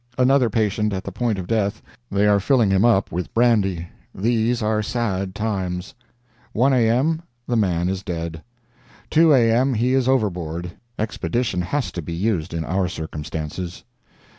[0.17, 3.87] —Another patient at the point of death—they are filling him up with brandy.
[4.15, 5.93] These are sad times."
[6.53, 8.41] "1 A.M.—The man is dead."
[9.11, 9.75] "2 A.M.
[9.75, 10.71] He is overboard.
[10.97, 13.83] Expedition has to be used in our circumstances."